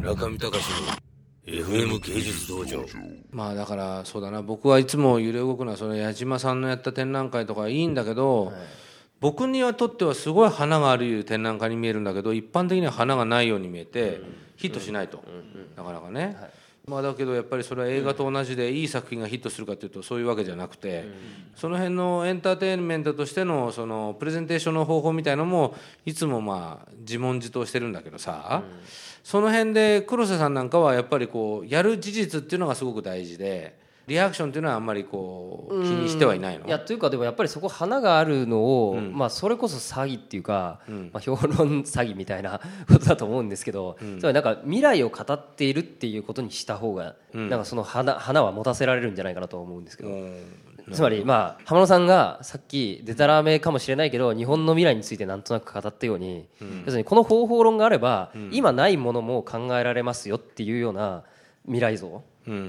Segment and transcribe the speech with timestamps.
[0.00, 0.64] 中見隆
[1.46, 2.84] の FM 芸術道場。
[3.30, 4.40] まあだからそうだな。
[4.40, 8.50] 僕はいつも揺れ動くのはその矢島さんのやった展覧会とかいいんだけど、
[9.20, 14.22] 僕にはとってはすごい花がある展覧会に見えるんだけど一般的には花がないように見えて、
[14.56, 15.22] ヒットしないと、
[15.76, 16.34] なかなかね、
[16.86, 21.04] まあだけどやっぱりそれは映画と同じでいい作品がヒットするかというとそういうわけじゃなくて、
[21.54, 25.74] その辺のエンターテインメントとしてのそのプレゼンテーションの方法みたいのも
[26.04, 28.62] いつもまあ自問自答してるんだけどさ、
[29.22, 33.78] その辺で黒瀬さんなんかはやっぱりこうやる事実っていうのがすごく大事で
[34.10, 36.66] リアクションっていうのはあんまりこう気にしてはいないの？
[36.66, 40.80] いやというかでもやっぱりそこ花があるのを、まあそれこそ詐欺っていうか、
[41.12, 50.10] まあ、評論詐欺みたいなことだと思うんですけど、つまりなんか未来を語っているっていうことにした方が、なんかその花花は持たせられるんじゃないかなと思うんですけど。
[50.92, 56.48] つまりまあ浜野さんがさっきデタラメかもしれないけど日本の未来についてなんとなく語ったように、
[56.84, 61.22] 要するにこの方法論があれば、今ないものも考えられますよっていうような
[61.64, 62.24] 未来像、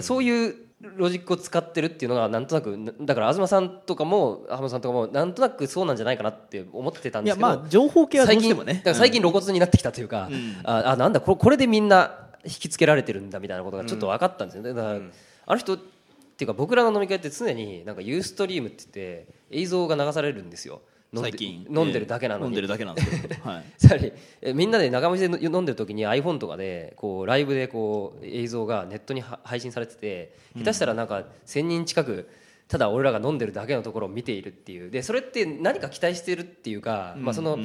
[0.00, 0.54] そういう
[0.96, 8.74] ロジックを使ってるっていうのがなんとなくだから東さんとかも浜野さんとかもなんとなくそうなんじゃないかなって思ってたんですけどいやまあ情報系はどう最近してもね。
[8.74, 10.28] だから最近露骨になってきたというか、
[10.64, 14.74] ああなんだこれこれでみんな引きつけられてるんだみたいなことがちょっと分かったんですよね。
[14.74, 15.00] だから、
[15.46, 20.80] あの人っていうか僕らの飲み会って常になんかユーストリームって言って映像が流されるんですよ
[21.22, 21.66] 最近。
[21.70, 24.12] 飲んでるだけなのに、飲んでるだけなんですけど、はい、 つまり
[24.42, 32.28] えみんなで仲間内で飲んでる時に iPhone とかでこうライブでこう映像がネットには配信されてて下手したらなんか1000人近く
[32.68, 34.90] ただ俺らが飲んでるだけのところを見ているっていう。
[34.90, 37.58] でそれって何か期待してるっていうか、まあその、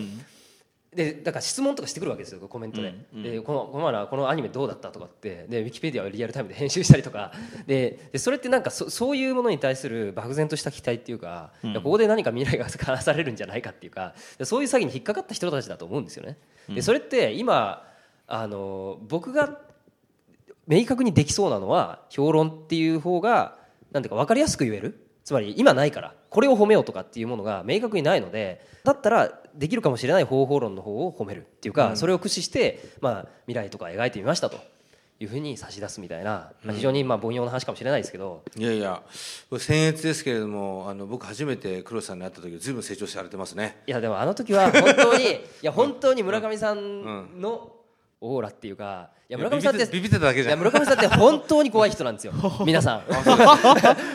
[0.96, 7.32] でだから質問とかしてくるわけですよコメントで,、でこのこのこのアニメどうだったとかってでウィキペディアをリアルタイムで 編集したりとか。
[7.68, 16.38] ででそれってなんかそそういうものに対する漠然とした期待っていうか、いやここで何か未来が話されるんじゃないかっていうかでそういう詐欺に引っかかった人たちだと思うんですよね。
[16.68, 17.86] でそれって今
[18.26, 19.60] あの僕が
[20.68, 23.58] 明確にできそうなのは評論っていう方が
[23.92, 25.06] なんていうか分かりやすく言える。
[25.30, 34.58] つまり今ないからこれを褒めようとかっていうものが明確にないのでだったらできるかもしれない方法論の方を褒めるっていうか、それを駆使して、まあ、未来とか描いてみましたと
[35.20, 39.04] いうふうに差し出すみたいな、まあ、非常にまあ凡庸な話かもしれないですけど、いやいや
[39.50, 43.82] これ僭越ですけれどもあの僕初めて黒瀬さんに会った時ずいぶん成長されてますね。
[43.86, 47.74] いやでもあの時は本当にいや本当に村上さんの
[48.22, 50.60] オーラっていうかいや村上さんってビビってただけじゃん。
[50.60, 52.34] 村上さんって本当に怖い人なんですよ。
[52.66, 53.04] 皆さん。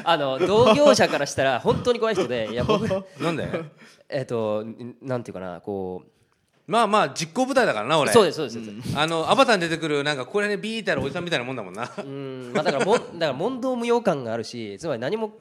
[0.05, 2.87] あ の同業者からしたら本当に怖い人でいや僕
[3.21, 3.49] なんで？
[4.09, 4.65] えっと
[5.01, 8.11] なんていうかなこうまあまあ実行部隊だからな俺。
[8.13, 11.91] そうですそうです、あのアバターに出てくるなんかこれねビーってあるおじさんみたいなもんだもんな。
[11.99, 12.53] うん。
[12.55, 15.33] まあだからもんだから問答無用感があるしつまり何も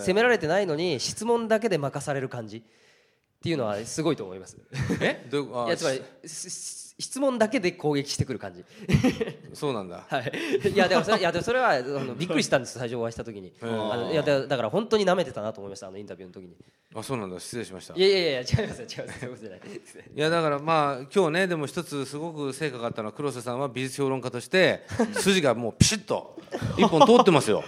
[0.00, 2.62] 責められてないのに質問だけで任される感じ
[3.42, 4.56] っていうのはすごいと思います。
[5.00, 5.26] え？
[5.28, 8.64] どういうあいやつまりし質問だけで攻撃してくる感じ
[9.54, 10.04] そうなんだ。
[10.08, 10.32] はい、
[10.68, 12.78] いやでもそれいやでもそれはあのびっくりしたんです。
[12.78, 13.52] 最初お会いした時に。
[13.62, 16.56] あのいやだだから本当に舐めてたなと思いましたあのインタビューの時に。
[16.94, 17.40] あそうなんだ。
[17.40, 17.94] 失礼しました。
[17.94, 19.60] いやいやいや違いますよ違いますそういうことじゃない。
[20.14, 26.38] やだからまあ今日ねでも一つすごく成果があったのは黒瀬さんは美術評論家として筋がもうピシッと
[26.76, 27.64] 一本通ってますよ。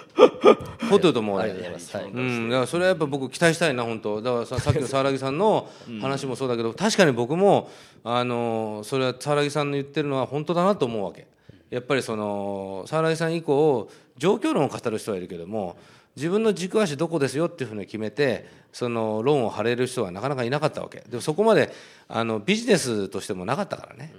[0.88, 2.04] 通ってると思うねはい。
[2.04, 4.22] うん、だからそれはやっぱ僕期待したいな本当。
[4.22, 5.68] だからささっきの沢良さんの
[6.00, 7.70] 話もそうだけど確かに僕も
[8.02, 11.26] あのそれは沢良さんの言ってるのは本当だなと思うわけ
[11.74, 15.76] やっぱりその沢良さん以降状況論を語る人はいるけども
[16.14, 21.00] 自分の軸足どこですよっていうふうに決めてその論を張れる人はなかなかいなかったわけ。
[21.08, 21.72] でもそこまで
[22.06, 24.14] あのビジネスとしてもなかったからね、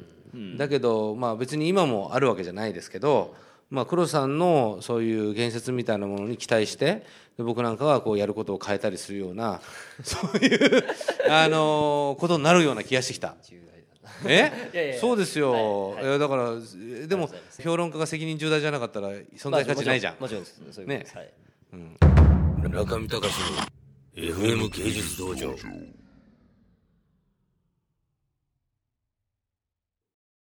[0.58, 3.34] だけど、まあ、別に今もあるわけじゃないですけど、
[3.70, 7.06] まあ、黒さんのそういう言説みたいなものに期待して
[7.38, 9.62] で僕なんかがこうやることを変えたりするような
[10.04, 10.86] そういう、
[11.30, 13.36] あのことになるような気がしてきた。
[14.26, 14.52] え？
[14.74, 15.00] いやいやいや。
[15.00, 16.08] そうですよ、はいい。
[16.08, 16.52] やだから
[17.08, 17.30] でも
[17.64, 20.76] 評論家が責任重大じゃなかったら存在価値ないじゃん、もちろんもちろんです。
[20.76, 21.30] そういうことです、はい。
[22.70, 23.58] 中見隆の
[24.16, 25.56] FM 芸術道場